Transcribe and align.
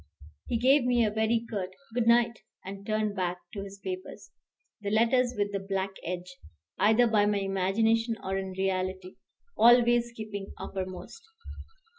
He 0.47 0.57
gave 0.57 0.83
me 0.83 1.05
a 1.05 1.11
very 1.11 1.45
curt 1.47 1.69
"good 1.93 2.07
night," 2.07 2.39
and 2.65 2.87
turned 2.87 3.15
back 3.15 3.37
to 3.53 3.61
his 3.61 3.77
papers, 3.77 4.31
the 4.81 4.89
letters 4.89 5.35
with 5.37 5.51
the 5.51 5.59
black 5.59 5.91
edge, 6.03 6.37
either 6.79 7.05
by 7.05 7.27
my 7.27 7.37
imagination 7.41 8.17
or 8.23 8.35
in 8.35 8.53
reality, 8.53 9.17
always 9.55 10.11
keeping 10.13 10.53
uppermost. 10.57 11.21